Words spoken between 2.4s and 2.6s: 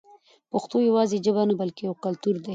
دی.